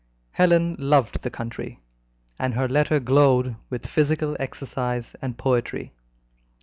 [0.31, 1.79] Helen loved the country,
[2.39, 5.93] and her letter glowed with physical exercise and poetry.